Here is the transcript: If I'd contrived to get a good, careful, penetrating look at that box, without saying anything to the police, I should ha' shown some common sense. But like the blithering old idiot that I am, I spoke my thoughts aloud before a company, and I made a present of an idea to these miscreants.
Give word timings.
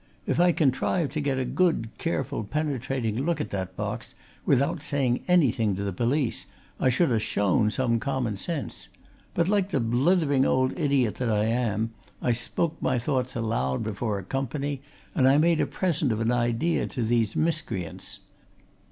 If 0.25 0.39
I'd 0.39 0.57
contrived 0.57 1.11
to 1.11 1.21
get 1.21 1.37
a 1.37 1.45
good, 1.45 1.89
careful, 1.99 2.43
penetrating 2.43 3.23
look 3.23 3.39
at 3.39 3.51
that 3.51 3.75
box, 3.75 4.15
without 4.47 4.81
saying 4.81 5.23
anything 5.27 5.75
to 5.75 5.83
the 5.83 5.93
police, 5.93 6.47
I 6.79 6.89
should 6.89 7.09
ha' 7.11 7.21
shown 7.21 7.69
some 7.69 7.99
common 7.99 8.35
sense. 8.37 8.87
But 9.35 9.47
like 9.47 9.69
the 9.69 9.79
blithering 9.79 10.43
old 10.43 10.73
idiot 10.75 11.17
that 11.17 11.29
I 11.29 11.43
am, 11.45 11.91
I 12.19 12.31
spoke 12.31 12.81
my 12.81 12.97
thoughts 12.97 13.35
aloud 13.35 13.83
before 13.83 14.17
a 14.17 14.23
company, 14.23 14.81
and 15.13 15.27
I 15.27 15.37
made 15.37 15.61
a 15.61 15.67
present 15.67 16.11
of 16.11 16.19
an 16.19 16.31
idea 16.31 16.87
to 16.87 17.03
these 17.03 17.35
miscreants. 17.35 18.21